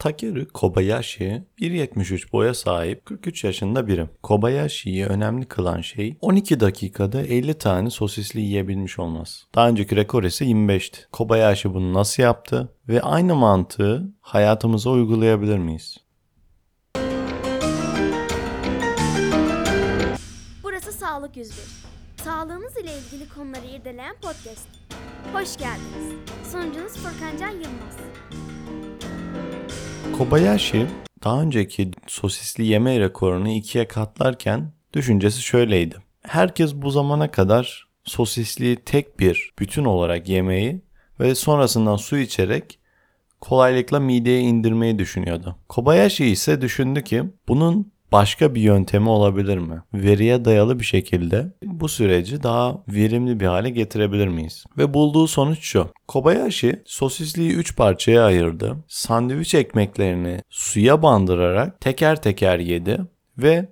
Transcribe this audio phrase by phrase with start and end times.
[0.00, 4.06] Takeru Kobayashi 1.73 boya sahip 43 yaşında biri.
[4.22, 9.46] Kobayashi'yi önemli kılan şey 12 dakikada 50 tane sosisli yiyebilmiş olması.
[9.54, 10.98] Daha önceki rekor ise 25'ti.
[11.12, 15.96] Kobayashi bunu nasıl yaptı ve aynı mantığı hayatımıza uygulayabilir miyiz?
[20.62, 21.56] Burası Sağlık 101.
[22.24, 24.68] Sağlığınız ile ilgili konuları irdeleyen podcast.
[25.32, 26.14] Hoş geldiniz.
[26.52, 27.96] Sunucunuz Furkan Can Yılmaz.
[30.20, 30.86] Kobayashi
[31.24, 35.96] daha önceki sosisli yeme rekorunu ikiye katlarken düşüncesi şöyleydi.
[36.22, 40.82] Herkes bu zamana kadar sosisliği tek bir bütün olarak yemeyi
[41.20, 42.78] ve sonrasından su içerek
[43.40, 45.56] kolaylıkla mideye indirmeyi düşünüyordu.
[45.68, 49.82] Kobayashi ise düşündü ki bunun başka bir yöntemi olabilir mi?
[49.94, 54.64] Veriye dayalı bir şekilde bu süreci daha verimli bir hale getirebilir miyiz?
[54.78, 55.88] Ve bulduğu sonuç şu.
[56.08, 58.76] Kobayashi sosisliği 3 parçaya ayırdı.
[58.88, 63.00] Sandviç ekmeklerini suya bandırarak teker teker yedi
[63.38, 63.68] ve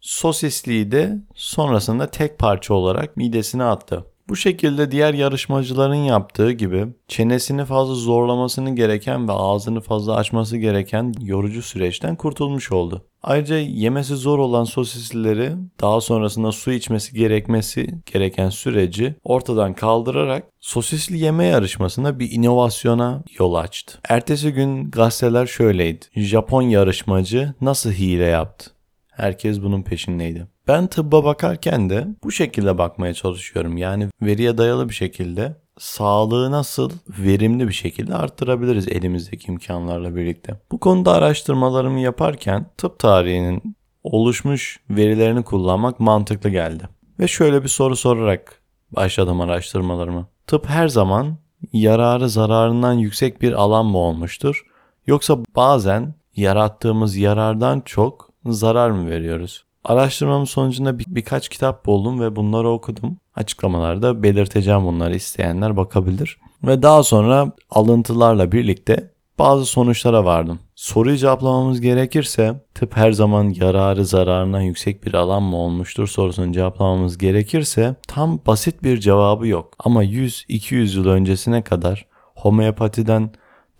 [0.00, 4.04] sosisliği de sonrasında tek parça olarak midesine attı.
[4.28, 11.12] Bu şekilde diğer yarışmacıların yaptığı gibi çenesini fazla zorlamasını gereken ve ağzını fazla açması gereken
[11.20, 13.04] yorucu süreçten kurtulmuş oldu.
[13.22, 21.18] Ayrıca yemesi zor olan sosislileri daha sonrasında su içmesi gerekmesi gereken süreci ortadan kaldırarak sosisli
[21.18, 23.98] yeme yarışmasında bir inovasyona yol açtı.
[24.08, 26.06] Ertesi gün gazeteler şöyleydi.
[26.16, 28.70] Japon yarışmacı nasıl hile yaptı?
[29.10, 30.46] Herkes bunun peşindeydi.
[30.68, 33.76] Ben tıbba bakarken de bu şekilde bakmaya çalışıyorum.
[33.76, 40.60] Yani veriye dayalı bir şekilde sağlığı nasıl verimli bir şekilde arttırabiliriz elimizdeki imkanlarla birlikte.
[40.70, 46.88] Bu konuda araştırmalarımı yaparken tıp tarihinin oluşmuş verilerini kullanmak mantıklı geldi.
[47.20, 50.28] Ve şöyle bir soru sorarak başladım araştırmalarımı.
[50.46, 51.36] Tıp her zaman
[51.72, 54.66] yararı zararından yüksek bir alan mı olmuştur?
[55.06, 59.64] Yoksa bazen yarattığımız yarardan çok zarar mı veriyoruz?
[59.84, 63.16] Araştırmamın sonucunda bir, birkaç kitap buldum ve bunları okudum.
[63.34, 66.38] Açıklamalarda belirteceğim bunları isteyenler bakabilir.
[66.62, 70.58] Ve daha sonra alıntılarla birlikte bazı sonuçlara vardım.
[70.74, 77.18] Soruyu cevaplamamız gerekirse tıp her zaman yararı zararından yüksek bir alan mı olmuştur sorusunu cevaplamamız
[77.18, 79.74] gerekirse tam basit bir cevabı yok.
[79.78, 83.30] Ama 100-200 yıl öncesine kadar homeopatiden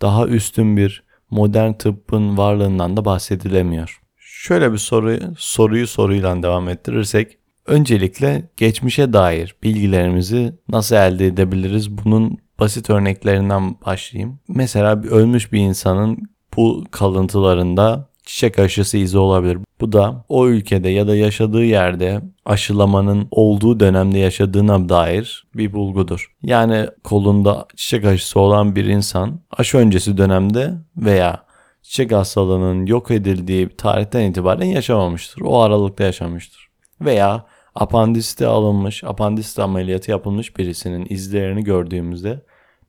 [0.01, 4.02] daha üstün bir modern tıbbın varlığından da bahsedilemiyor.
[4.43, 11.97] Şöyle bir soru, soruyu soruyla devam ettirirsek, öncelikle geçmişe dair bilgilerimizi nasıl elde edebiliriz?
[11.97, 14.39] Bunun basit örneklerinden başlayayım.
[14.47, 16.17] Mesela bir ölmüş bir insanın
[16.57, 19.57] bu kalıntılarında çiçek aşısı izi olabilir.
[19.81, 26.33] Bu da o ülkede ya da yaşadığı yerde aşılamanın olduğu dönemde yaşadığına dair bir bulgudur.
[26.41, 31.52] Yani kolunda çiçek aşısı olan bir insan aşı öncesi dönemde veya
[31.83, 35.41] çiçek hastalığının yok edildiği tarihten itibaren yaşamamıştır.
[35.41, 36.67] O aralıkta yaşamıştır.
[37.01, 37.45] Veya
[37.75, 42.41] apandiste alınmış, apandiste ameliyatı yapılmış birisinin izlerini gördüğümüzde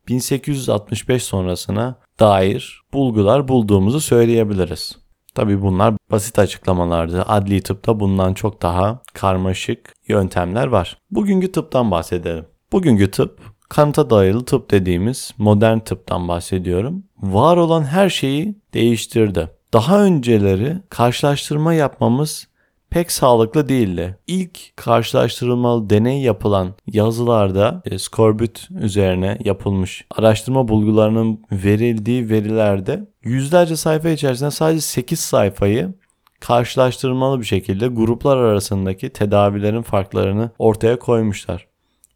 [0.09, 4.97] 1865 sonrasına dair bulgular bulduğumuzu söyleyebiliriz.
[5.35, 7.23] Tabi bunlar basit açıklamalardı.
[7.23, 10.99] Adli tıpta bundan çok daha karmaşık yöntemler var.
[11.11, 12.47] Bugünkü tıptan bahsedelim.
[12.73, 13.41] Bugünkü tıp
[13.75, 17.05] kanıta dayalı tıp dediğimiz modern tıptan bahsediyorum.
[17.23, 19.51] Var olan her şeyi değiştirdi.
[19.73, 22.49] Daha önceleri karşılaştırma yapmamız
[22.91, 24.19] pek sağlıklı değildi.
[24.27, 34.09] İlk karşılaştırılmalı deney yapılan yazılarda e, skorbut üzerine yapılmış araştırma bulgularının verildiği verilerde yüzlerce sayfa
[34.09, 35.95] içerisinde sadece 8 sayfayı
[36.41, 41.74] karşılaştırmalı bir şekilde gruplar arasındaki tedavilerin farklarını ortaya koymuşlar.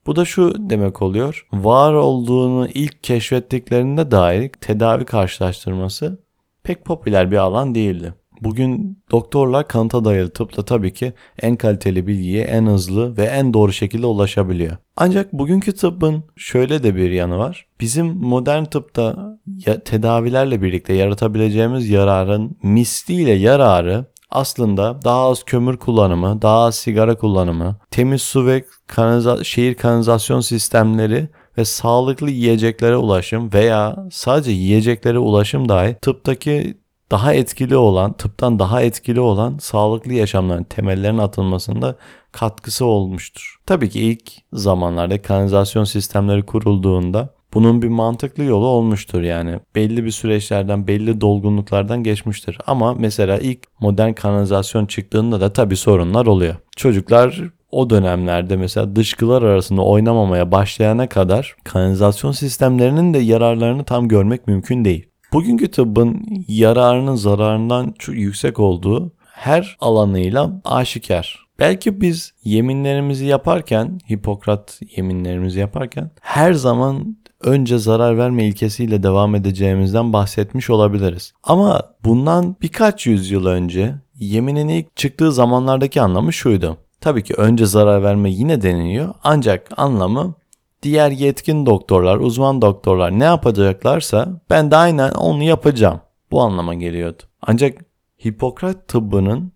[0.08, 1.46] Bu da şu demek oluyor.
[1.52, 6.18] Var olduğunu ilk keşfettiklerinde dair tedavi karşılaştırması
[6.62, 8.14] pek popüler bir alan değildi.
[8.40, 13.72] Bugün doktorlar kanıta dayalı tıpla tabii ki en kaliteli bilgiye en hızlı ve en doğru
[13.72, 14.76] şekilde ulaşabiliyor.
[14.96, 17.66] Ancak bugünkü tıbbın şöyle de bir yanı var.
[17.80, 19.38] Bizim modern tıpta
[19.84, 27.76] tedavilerle birlikte yaratabileceğimiz yararın misliyle yararı aslında daha az kömür kullanımı, daha az sigara kullanımı,
[27.90, 31.28] temiz su ve kanaliza şehir kanalizasyon sistemleri
[31.58, 36.78] ve sağlıklı yiyeceklere ulaşım veya sadece yiyeceklere ulaşım dahi tıptaki
[37.10, 41.96] daha etkili olan, tıptan daha etkili olan sağlıklı yaşamların temellerinin atılmasında
[42.32, 43.56] katkısı olmuştur.
[43.66, 49.58] Tabii ki ilk zamanlarda kanalizasyon sistemleri kurulduğunda bunun bir mantıklı yolu olmuştur yani.
[49.74, 52.58] Belli bir süreçlerden, belli dolgunluklardan geçmiştir.
[52.66, 56.54] Ama mesela ilk modern kanalizasyon çıktığında da tabii sorunlar oluyor.
[56.76, 64.46] Çocuklar o dönemlerde mesela dışkılar arasında oynamamaya başlayana kadar kanalizasyon sistemlerinin de yararlarını tam görmek
[64.46, 65.08] mümkün değil.
[65.32, 71.48] Bugünkü tıbbın yararının zararından çok yüksek olduğu her alanıyla aşikar.
[71.58, 80.12] Belki biz yeminlerimizi yaparken, Hipokrat yeminlerimizi yaparken her zaman önce zarar verme ilkesiyle devam edeceğimizden
[80.12, 81.32] bahsetmiş olabiliriz.
[81.42, 86.76] Ama bundan birkaç yüzyıl önce yeminin ilk çıktığı zamanlardaki anlamı şuydu.
[87.00, 90.34] Tabii ki önce zarar verme yine deniliyor ancak anlamı
[90.82, 96.00] diğer yetkin doktorlar, uzman doktorlar ne yapacaklarsa ben de aynen onu yapacağım.
[96.30, 97.22] Bu anlama geliyordu.
[97.42, 97.78] Ancak
[98.26, 99.52] Hipokrat tıbbının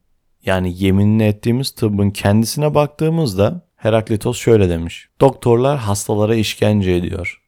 [0.46, 5.08] yani yeminini ettiğimiz tıbbın kendisine baktığımızda Heraklitos şöyle demiş.
[5.20, 7.41] Doktorlar hastalara işkence ediyor.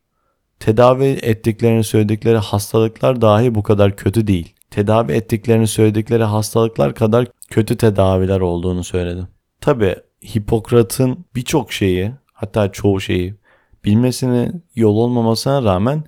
[0.65, 4.55] Tedavi ettiklerini söyledikleri hastalıklar dahi bu kadar kötü değil.
[4.71, 9.29] Tedavi ettiklerini söyledikleri hastalıklar kadar kötü tedaviler olduğunu söyledi.
[9.61, 9.97] Tabi
[10.37, 13.35] Hipokrat'ın birçok şeyi hatta çoğu şeyi
[13.85, 16.05] bilmesine yol olmamasına rağmen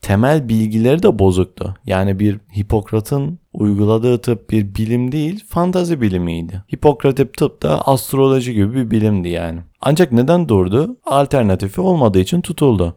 [0.00, 1.74] temel bilgileri de bozuktu.
[1.86, 6.62] Yani bir Hipokrat'ın uyguladığı tıp bir bilim değil, fantazi bilimiydi.
[6.74, 9.60] Hipokrat tıp da astroloji gibi bir bilimdi yani.
[9.80, 10.96] Ancak neden durdu?
[11.04, 12.96] Alternatifi olmadığı için tutuldu.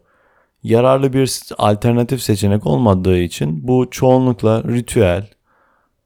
[0.62, 5.28] Yararlı bir alternatif seçenek olmadığı için bu çoğunlukla ritüel,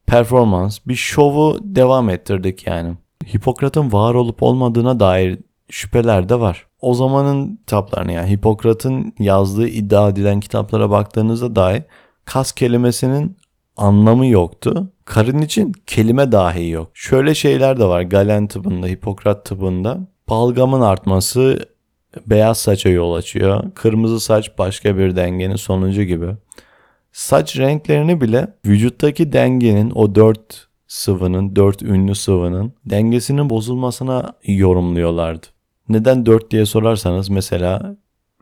[0.07, 2.95] performans, bir şovu devam ettirdik yani.
[3.35, 5.39] Hipokrat'ın var olup olmadığına dair
[5.71, 6.67] şüpheler de var.
[6.81, 11.85] O zamanın kitaplarına yani Hipokrat'ın yazdığı iddia edilen kitaplara baktığınızda dahi
[12.25, 13.37] kas kelimesinin
[13.77, 14.93] anlamı yoktu.
[15.05, 16.91] Karın için kelime dahi yok.
[16.95, 19.99] Şöyle şeyler de var Galen tıbbında, Hipokrat tıbbında.
[20.29, 21.59] Balgamın artması
[22.27, 23.65] beyaz saça yol açıyor.
[23.75, 26.27] Kırmızı saç başka bir dengenin sonucu gibi.
[27.13, 35.47] Saç renklerini bile vücuttaki dengenin o dört sıvının, dört ünlü sıvının dengesinin bozulmasına yorumluyorlardı.
[35.89, 37.97] Neden dört diye sorarsanız mesela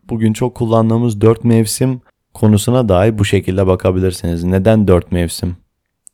[0.09, 2.01] bugün çok kullandığımız dört mevsim
[2.33, 4.43] konusuna dahi bu şekilde bakabilirsiniz.
[4.43, 5.57] Neden dört mevsim?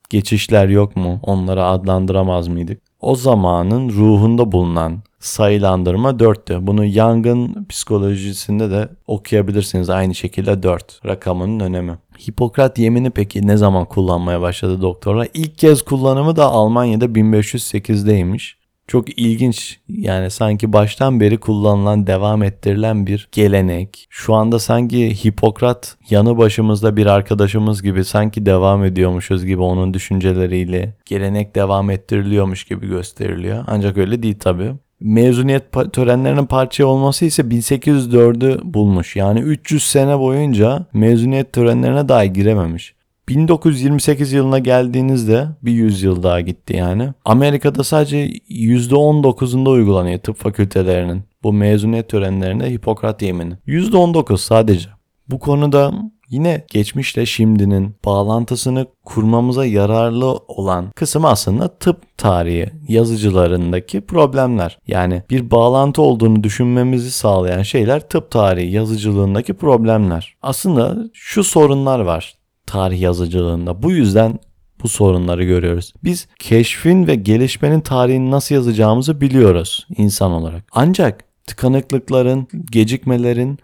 [0.10, 1.20] Geçişler yok mu?
[1.24, 2.89] Onları adlandıramaz mıydık?
[3.02, 6.58] O zamanın ruhunda bulunan sayılandırma dörttü.
[6.62, 9.90] Bunu Young'ın psikolojisinde de okuyabilirsiniz.
[9.90, 11.98] Aynı şekilde dört rakamının önemi.
[12.28, 15.28] Hipokrat yemini peki ne zaman kullanmaya başladı doktorlar?
[15.34, 18.59] İlk kez kullanımı da Almanya'da 1508'deymiş.
[18.90, 24.08] Çok ilginç yani sanki baştan beri kullanılan devam ettirilen bir gelenek.
[24.10, 30.94] Şu anda sanki Hipokrat yanı başımızda bir arkadaşımız gibi sanki devam ediyormuşuz gibi onun düşünceleriyle
[31.06, 33.64] gelenek devam ettiriliyormuş gibi gösteriliyor.
[33.68, 34.72] Ancak öyle değil tabi.
[35.00, 35.64] Mezuniyet
[35.94, 39.16] törenlerinin parça olması ise 1804'ü bulmuş.
[39.16, 42.99] Yani 300 sene boyunca mezuniyet törenlerine dahi girememiş.
[43.30, 47.10] 1928 yılına geldiğinizde bir yüzyıl daha gitti yani.
[47.26, 51.24] Amerika'da sadece %19'unda uygulanıyor tıp fakültelerinin.
[51.44, 53.54] Bu mezuniyet törenlerinde Hipokrat yemini.
[53.68, 54.90] %19 sadece.
[55.28, 55.94] Bu konuda
[56.30, 64.80] yine geçmişle şimdinin bağlantısını kurmamıza yararlı olan kısım aslında tıp tarihi yazıcılarındaki problemler.
[64.88, 70.36] Yani bir bağlantı olduğunu düşünmemizi sağlayan şeyler tıp tarihi yazıcılığındaki problemler.
[70.42, 72.39] Aslında şu sorunlar var
[72.70, 73.84] tarih yazıcılığında.
[73.84, 74.40] Bu yüzden
[74.84, 75.94] bu sorunları görüyoruz.
[76.04, 80.64] Biz keşfin ve gelişmenin tarihini nasıl yazacağımızı biliyoruz insan olarak.
[80.72, 83.60] Ancak tıkanıklıkların, gecikmelerin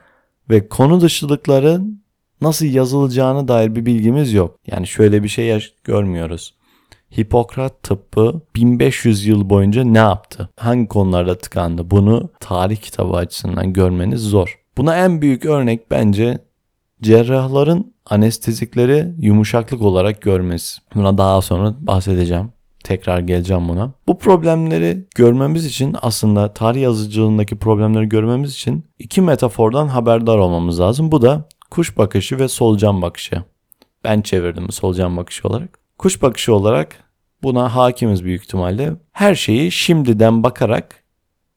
[0.49, 2.03] ve konu dışılıkların
[2.41, 4.59] nasıl yazılacağına dair bir bilgimiz yok.
[4.67, 6.53] Yani şöyle bir şey görmüyoruz.
[7.17, 10.49] Hipokrat tıbbı 1500 yıl boyunca ne yaptı?
[10.57, 11.91] Hangi konularda tıkandı?
[11.91, 14.59] Bunu tarih kitabı açısından görmeniz zor.
[14.77, 16.37] Buna en büyük örnek bence
[17.01, 20.81] cerrahların anestezikleri yumuşaklık olarak görmesi.
[20.95, 22.49] Buna daha sonra bahsedeceğim.
[22.83, 23.91] Tekrar geleceğim buna.
[24.07, 31.11] Bu problemleri görmemiz için aslında tarih yazıcılığındaki problemleri görmemiz için iki metafordan haberdar olmamız lazım.
[31.11, 33.43] Bu da kuş bakışı ve solucan bakışı.
[34.03, 35.79] Ben çevirdim solucan bakışı olarak.
[35.97, 36.95] Kuş bakışı olarak
[37.43, 38.93] buna hakimiz büyük ihtimalle.
[39.11, 41.03] Her şeyi şimdiden bakarak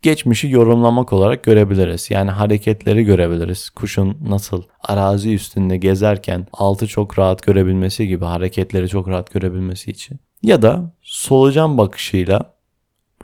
[0.03, 2.11] geçmişi yorumlamak olarak görebiliriz.
[2.11, 3.71] Yani hareketleri görebiliriz.
[3.71, 10.21] Kuşun nasıl arazi üstünde gezerken altı çok rahat görebilmesi gibi hareketleri çok rahat görebilmesi için.
[10.43, 12.55] Ya da solucan bakışıyla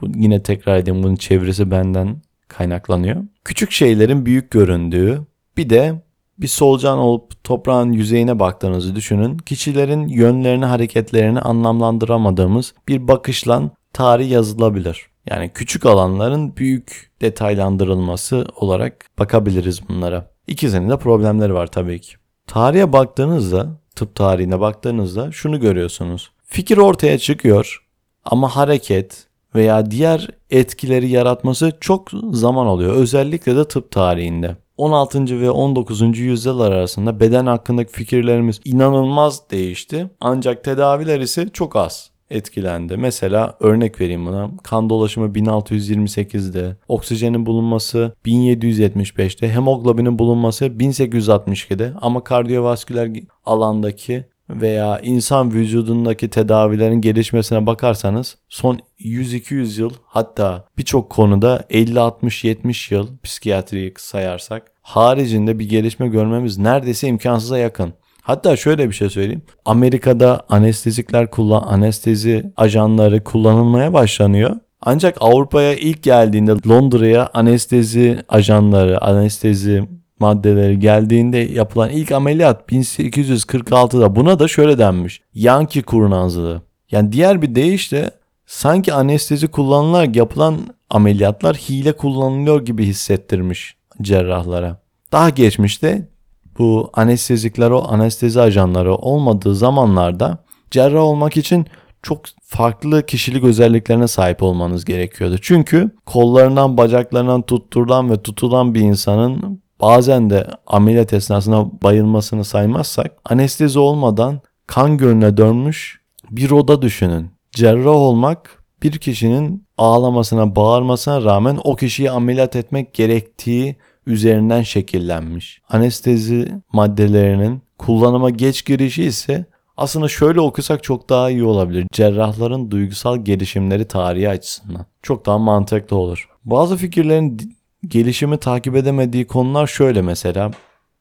[0.01, 3.23] bu yine tekrar edeyim bunun çevresi benden kaynaklanıyor.
[3.45, 5.21] Küçük şeylerin büyük göründüğü
[5.57, 6.01] bir de
[6.37, 9.37] bir solucan olup toprağın yüzeyine baktığınızı düşünün.
[9.37, 15.07] Kişilerin yönlerini, hareketlerini anlamlandıramadığımız bir bakışla tarih yazılabilir.
[15.29, 20.31] Yani küçük alanların büyük detaylandırılması olarak bakabiliriz bunlara.
[20.47, 22.15] İkisinin de problemleri var tabii ki.
[22.47, 26.31] Tarihe baktığınızda, tıp tarihine baktığınızda şunu görüyorsunuz.
[26.43, 27.85] Fikir ortaya çıkıyor
[28.25, 32.93] ama hareket veya diğer etkileri yaratması çok zaman alıyor.
[32.93, 34.55] Özellikle de tıp tarihinde.
[34.77, 35.41] 16.
[35.41, 36.17] ve 19.
[36.17, 40.09] yüzyıllar arasında beden hakkındaki fikirlerimiz inanılmaz değişti.
[40.19, 42.97] Ancak tedaviler ise çok az etkilendi.
[42.97, 44.51] Mesela örnek vereyim buna.
[44.63, 53.09] Kan dolaşımı 1628'de, oksijenin bulunması 1775'te, hemoglobinin bulunması 1862'de ama kardiyovasküler
[53.45, 63.07] alandaki veya insan vücudundaki tedavilerin gelişmesine bakarsanız son 100-200 yıl hatta birçok konuda 50-60-70 yıl
[63.23, 67.93] psikiyatriyi sayarsak haricinde bir gelişme görmemiz neredeyse imkansıza yakın.
[68.25, 69.41] Hatta şöyle bir şey söyleyeyim.
[69.65, 74.55] Amerika'da anestezikler kullan anestezi ajanları kullanılmaya başlanıyor.
[74.81, 79.83] Ancak Avrupa'ya ilk geldiğinde Londra'ya anestezi ajanları, anestezi
[80.19, 85.21] maddeleri geldiğinde yapılan ilk ameliyat 1846'da buna da şöyle denmiş.
[85.33, 86.61] Yankee kurnazlığı.
[86.91, 88.11] Yani diğer bir deyişle
[88.45, 90.57] sanki anestezi kullanılarak yapılan
[90.89, 94.81] ameliyatlar hile kullanılıyor gibi hissettirmiş cerrahlara.
[95.11, 96.14] Daha geçmişte
[96.59, 100.37] bu anestezikler o anestezi ajanları olmadığı zamanlarda
[100.71, 101.65] cerrah olmak için
[102.01, 105.37] çok farklı kişilik özelliklerine sahip olmanız gerekiyordu.
[105.41, 113.79] Çünkü kollarından bacaklarından tutturulan ve tutulan bir insanın bazen de ameliyat esnasında bayılmasını saymazsak anestezi
[113.79, 117.31] olmadan kan gölüne dönmüş bir oda düşünün.
[117.51, 123.75] Cerrah olmak bir kişinin ağlamasına, bağırmasına rağmen o kişiyi ameliyat etmek gerektiği
[124.07, 125.61] üzerinden şekillenmiş.
[125.69, 129.45] Anestezi maddelerinin kullanıma geç girişi ise
[129.77, 131.87] aslında şöyle okusak çok daha iyi olabilir.
[131.91, 134.85] Cerrahların duygusal gelişimleri tarihi açısından.
[135.01, 136.29] Çok daha mantıklı olur.
[136.45, 137.57] Bazı fikirlerin
[137.87, 140.51] gelişimi takip edemediği konular şöyle mesela.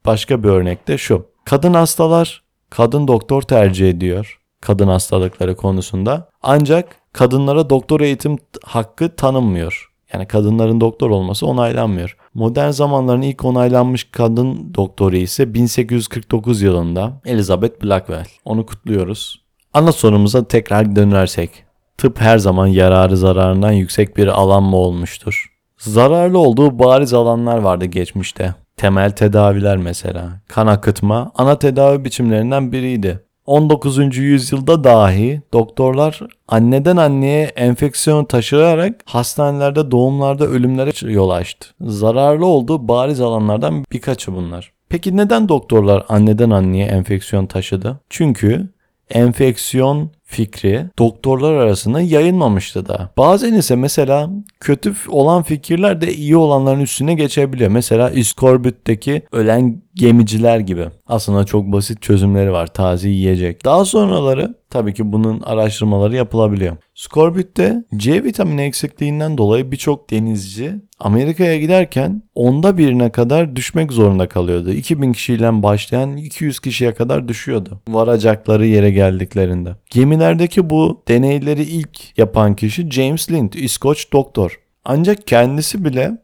[0.06, 1.26] Başka bir örnekte şu.
[1.44, 6.28] Kadın hastalar kadın doktor tercih ediyor kadın hastalıkları konusunda.
[6.42, 9.92] Ancak kadınlara doktor eğitim hakkı tanınmıyor.
[10.12, 12.16] Yani kadınların doktor olması onaylanmıyor.
[12.34, 18.26] Modern zamanların ilk onaylanmış kadın doktoru ise 1849 yılında Elizabeth Blackwell.
[18.44, 19.44] Onu kutluyoruz.
[19.72, 21.50] Ana sorumuza tekrar dönersek.
[21.98, 25.46] Tıp her zaman yararı zararından yüksek bir alan mı olmuştur?
[25.78, 28.54] Zararlı olduğu bariz alanlar vardı geçmişte.
[28.76, 30.40] Temel tedaviler mesela.
[30.48, 33.24] Kan akıtma ana tedavi biçimlerinden biriydi.
[33.46, 34.16] 19.
[34.16, 41.68] yüzyılda dahi doktorlar anneden anneye enfeksiyon taşıyarak hastanelerde doğumlarda ölümlere yol açtı.
[41.80, 44.72] Zararlı olduğu bariz alanlardan birkaçı bunlar.
[44.88, 48.00] Peki neden doktorlar anneden anneye enfeksiyon taşıdı?
[48.10, 48.68] Çünkü
[49.10, 53.10] enfeksiyon fikri doktorlar arasında yayılmamıştı da.
[53.16, 57.70] Bazen ise mesela kötü olan fikirler de iyi olanların üstüne geçebiliyor.
[57.70, 60.86] Mesela İskorbüt'teki ölen gemiciler gibi.
[61.06, 62.66] Aslında çok basit çözümleri var.
[62.66, 63.64] Taze yiyecek.
[63.64, 66.76] Daha sonraları tabii ki bunun araştırmaları yapılabiliyor.
[66.94, 74.72] Skorbüt'te C vitamini eksikliğinden dolayı birçok denizci Amerika'ya giderken onda birine kadar düşmek zorunda kalıyordu.
[74.72, 77.80] 2000 kişiyle başlayan 200 kişiye kadar düşüyordu.
[77.88, 79.76] Varacakları yere geldiklerinde.
[79.90, 84.60] Gemilerdeki bu deneyleri ilk yapan kişi James Lind, İskoç doktor.
[84.84, 86.18] Ancak kendisi bile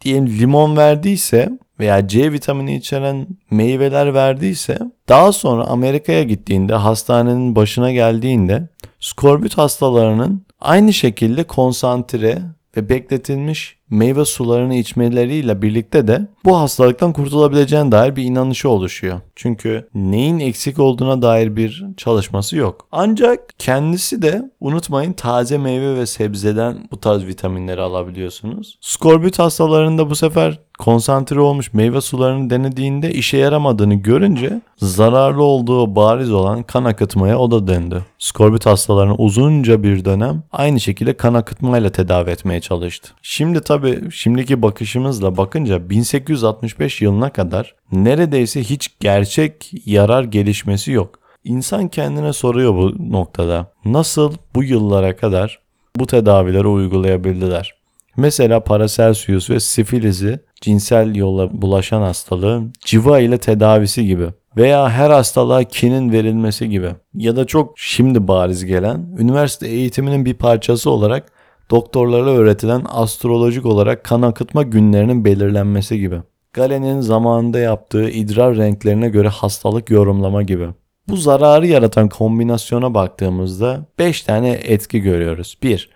[0.00, 7.92] diyelim limon verdiyse veya C vitamini içeren meyveler verdiyse daha sonra Amerika'ya gittiğinde hastanenin başına
[7.92, 8.68] geldiğinde
[9.00, 12.38] skorbut hastalarının aynı şekilde konsantre
[12.76, 19.20] ve bekletilmiş meyve sularını içmeleriyle birlikte de bu hastalıktan kurtulabileceğine dair bir inanışı oluşuyor.
[19.36, 22.86] Çünkü neyin eksik olduğuna dair bir çalışması yok.
[22.92, 28.78] Ancak kendisi de unutmayın taze meyve ve sebzeden bu tarz vitaminleri alabiliyorsunuz.
[28.80, 36.32] Skorbut hastalarında bu sefer konsantre olmuş meyve sularını denediğinde işe yaramadığını görünce zararlı olduğu bariz
[36.32, 38.04] olan kan akıtmaya o da döndü.
[38.18, 43.12] Skorbut hastalarını uzunca bir dönem aynı şekilde kan akıtmayla tedavi etmeye çalıştı.
[43.22, 51.18] Şimdi tabi şimdiki bakışımızla bakınca 1865 yılına kadar neredeyse hiç gerçek yarar gelişmesi yok.
[51.44, 53.72] İnsan kendine soruyor bu noktada.
[53.84, 55.58] Nasıl bu yıllara kadar
[55.96, 57.74] bu tedavileri uygulayabildiler?
[58.16, 65.64] Mesela Paracelsus ve sifilizi cinsel yolla bulaşan hastalığı civa ile tedavisi gibi veya her hastalığa
[65.64, 71.32] kinin verilmesi gibi ya da çok şimdi bariz gelen üniversite eğitiminin bir parçası olarak
[71.72, 76.20] doktorlara öğretilen astrolojik olarak kan akıtma günlerinin belirlenmesi gibi.
[76.52, 80.68] Galen'in zamanında yaptığı idrar renklerine göre hastalık yorumlama gibi.
[81.08, 85.56] Bu zararı yaratan kombinasyona baktığımızda 5 tane etki görüyoruz.
[85.62, 85.90] 1.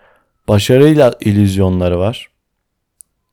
[0.49, 2.31] Başarıyla illüzyonları var.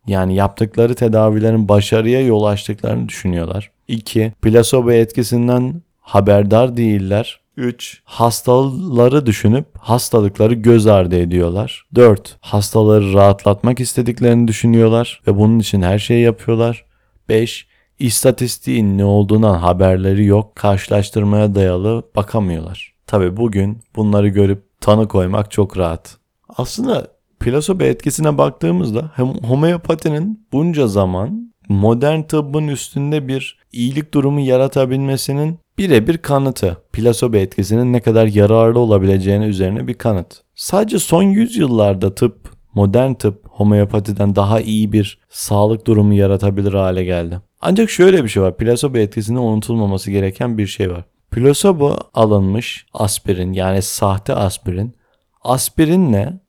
[0.07, 3.71] Yani yaptıkları tedavilerin başarıya yol açtıklarını düşünüyorlar.
[3.88, 4.33] 2.
[4.41, 7.39] Plasebo etkisinden haberdar değiller.
[7.57, 8.01] 3.
[8.05, 11.86] Hastaları düşünüp hastalıkları göz ardı ediyorlar.
[11.95, 12.38] 4.
[12.41, 16.86] Hastaları rahatlatmak istediklerini düşünüyorlar ve bunun için her şeyi yapıyorlar.
[17.29, 17.67] 5.
[18.00, 20.55] İstatistiğin ne olduğundan haberleri yok.
[20.55, 22.93] Karşılaştırmaya dayalı bakamıyorlar.
[23.07, 26.17] Tabi bugün bunları görüp tanı koymak çok rahat.
[26.57, 27.07] Aslında
[27.39, 36.18] plasebo etkisine baktığımızda hem homeopatinin bunca zaman modern tıbbın üstünde bir iyilik durumu yaratabilmesinin birebir
[36.18, 36.77] kanıtı.
[36.94, 40.42] Plasebo etkisinin ne kadar yararlı olabileceğine üzerine bir kanıt.
[40.56, 47.39] Sadece son yüzyıllarda tıp, modern tıp homeopatiden daha iyi bir sağlık durumu yaratabilir hale geldi.
[47.62, 48.58] Ancak şöyle bir şey var.
[48.58, 51.03] Plasebo etkisinde unutulmaması gereken bir şey var.
[51.32, 54.96] Plasebo alınmış aspirin yani sahte aspirin
[55.42, 56.39] aspirinle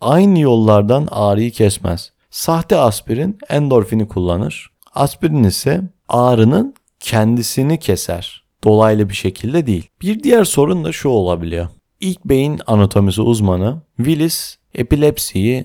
[0.00, 2.12] aynı yollardan ağrıyı kesmez.
[2.30, 4.70] Sahte aspirin endorfini kullanır.
[4.94, 8.44] Aspirin ise ağrının kendisini keser.
[8.64, 9.88] Dolaylı bir şekilde değil.
[10.02, 11.68] Bir diğer sorun da şu olabiliyor.
[12.00, 15.64] İlk beyin anatomisi uzmanı Willis epilepsiyi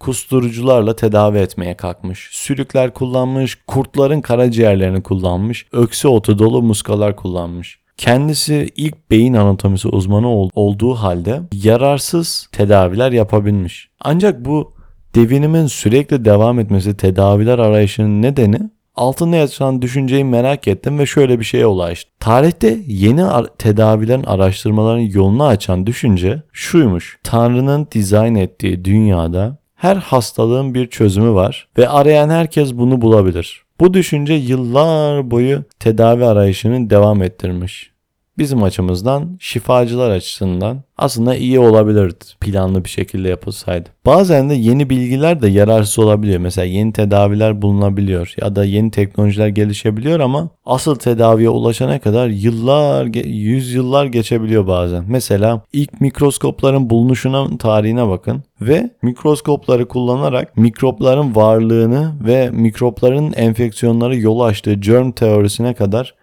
[0.00, 2.28] kusturucularla tedavi etmeye kalkmış.
[2.32, 7.78] Sülükler kullanmış, kurtların karaciğerlerini kullanmış, öksü otu dolu muskalar kullanmış.
[7.96, 13.88] Kendisi ilk beyin anatomisi uzmanı ol- olduğu halde yararsız tedaviler yapabilmiş.
[14.00, 14.74] Ancak bu
[15.14, 18.58] devinimin sürekli devam etmesi tedaviler arayışının nedeni
[18.96, 22.12] altında yatan düşünceyi merak ettim ve şöyle bir şeye ulaştım.
[22.20, 27.18] Tarihte yeni ar- tedavilerin araştırmaların yolunu açan düşünce şuymuş.
[27.22, 33.62] Tanrı'nın dizayn ettiği dünyada her hastalığın bir çözümü var ve arayan herkes bunu bulabilir.
[33.80, 37.90] Bu düşünce yıllar boyu tedavi arayışını devam ettirmiş.
[38.38, 43.88] Bizim açımızdan, şifacılar açısından aslında iyi olabilirdi planlı bir şekilde yapılsaydı.
[44.06, 46.38] Bazen de yeni bilgiler de yararsız olabiliyor.
[46.40, 53.06] Mesela yeni tedaviler bulunabiliyor ya da yeni teknolojiler gelişebiliyor ama asıl tedaviye ulaşana kadar yıllar,
[53.24, 55.04] yüzyıllar geçebiliyor bazen.
[55.08, 64.40] Mesela ilk mikroskopların bulunuşuna tarihine bakın ve mikroskopları kullanarak mikropların varlığını ve mikropların enfeksiyonları yol
[64.40, 66.14] açtığı germ teorisine kadar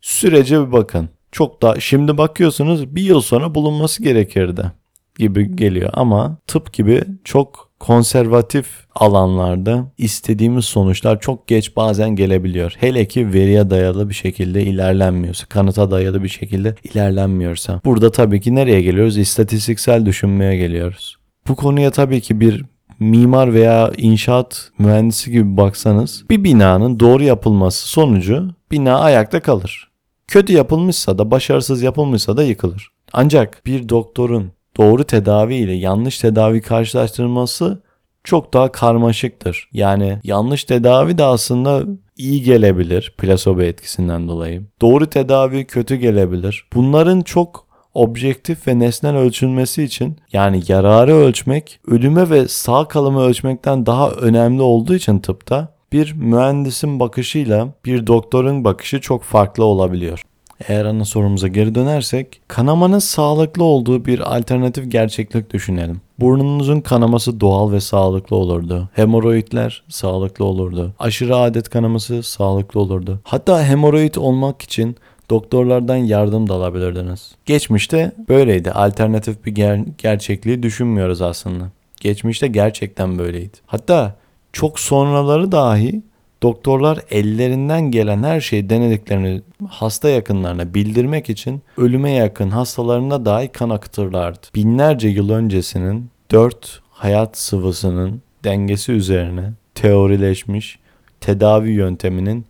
[0.00, 1.08] sürece bir bakın.
[1.32, 4.72] Çok da şimdi bakıyorsunuz bir yıl sonra bulunması gerekirdi
[5.18, 12.74] gibi geliyor ama tıp gibi çok konservatif alanlarda istediğimiz sonuçlar çok geç bazen gelebiliyor.
[12.78, 17.80] Hele ki veriye dayalı bir şekilde ilerlenmiyorsa, kanıta dayalı bir şekilde ilerlenmiyorsa.
[17.84, 19.18] Burada tabii ki nereye geliyoruz?
[19.18, 21.16] İstatistiksel düşünmeye geliyoruz.
[21.48, 22.64] Bu konuya tabii ki bir
[23.00, 29.90] mimar veya inşaat mühendisi gibi baksanız bir binanın doğru yapılması sonucu bina ayakta kalır.
[30.28, 32.88] Kötü yapılmışsa da başarısız yapılmışsa da yıkılır.
[33.12, 37.82] Ancak bir doktorun doğru tedavi ile yanlış tedavi karşılaştırılması
[38.24, 39.68] çok daha karmaşıktır.
[39.72, 41.82] Yani yanlış tedavi de aslında
[42.16, 44.62] iyi gelebilir plasebo etkisinden dolayı.
[44.80, 46.64] Doğru tedavi kötü gelebilir.
[46.74, 53.86] Bunların çok objektif ve nesnel ölçülmesi için yani yararı ölçmek ölüme ve sağ kalımı ölçmekten
[53.86, 60.22] daha önemli olduğu için tıpta bir mühendisin bakışıyla bir doktorun bakışı çok farklı olabiliyor.
[60.68, 66.00] Eğer ana sorumuza geri dönersek, kanamanın sağlıklı olduğu bir alternatif gerçeklik düşünelim.
[66.20, 68.88] Burnunuzun kanaması doğal ve sağlıklı olurdu.
[68.92, 70.92] Hemoroidler sağlıklı olurdu.
[70.98, 73.20] Aşırı adet kanaması sağlıklı olurdu.
[73.24, 74.96] Hatta hemoroid olmak için
[75.30, 77.34] doktorlardan yardım da alabilirdiniz.
[77.46, 78.70] Geçmişte böyleydi.
[78.72, 81.64] Alternatif bir ger- gerçekliği düşünmüyoruz aslında.
[82.00, 83.56] Geçmişte gerçekten böyleydi.
[83.66, 84.14] Hatta
[84.52, 86.02] çok sonraları dahi
[86.42, 93.70] doktorlar ellerinden gelen her şeyi denediklerini hasta yakınlarına bildirmek için ölüme yakın hastalarına dahi kan
[93.70, 94.46] akıtırlardı.
[94.54, 100.78] Binlerce yıl öncesinin dört hayat sıvısının dengesi üzerine teorileşmiş
[101.20, 102.44] tedavi yönteminin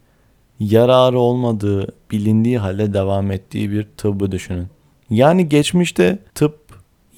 [0.61, 4.67] yararı olmadığı bilindiği halde devam ettiği bir tıbbı düşünün.
[5.11, 6.59] Yani geçmişte tıp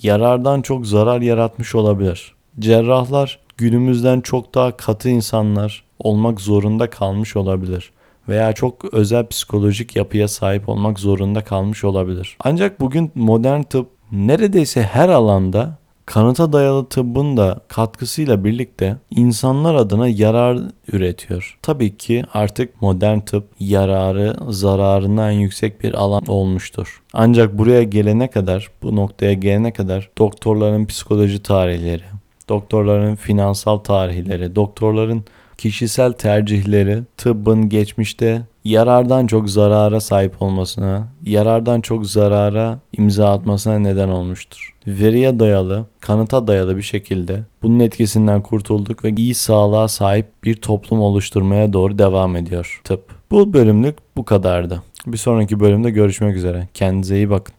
[0.03, 2.35] yarardan çok zarar yaratmış olabilir.
[2.59, 7.91] Cerrahlar günümüzden çok daha katı insanlar olmak zorunda kalmış olabilir
[8.29, 12.37] veya çok özel psikolojik yapıya sahip olmak zorunda kalmış olabilir.
[12.45, 20.09] Ancak bugün modern tıp neredeyse her alanda kanıta dayalı tıbbın da katkısıyla birlikte insanlar adına
[20.09, 20.59] yarar
[20.93, 21.59] üretiyor.
[21.63, 27.03] Tabii ki artık modern tıp yararı zararından yüksek bir alan olmuştur.
[27.13, 32.03] Ancak buraya gelene kadar, bu noktaya gelene kadar doktorların psikoloji tarihleri,
[32.51, 35.25] doktorların finansal tarihleri, doktorların
[35.59, 44.09] kişisel tercihleri tıbbın geçmişte yarardan çok zarara sahip olmasına, yarardan çok zarara imza atmasına neden
[44.09, 44.75] olmuştur.
[44.87, 51.01] Veriye dayalı, kanıta dayalı bir şekilde bunun etkisinden kurtulduk ve iyi sağlığa sahip bir toplum
[51.01, 53.05] oluşturmaya doğru devam ediyor tıp.
[53.31, 54.83] Bu bölümlük bu kadardı.
[55.07, 56.69] Bir sonraki bölümde görüşmek üzere.
[56.75, 57.55] Kendinize iyi bakın.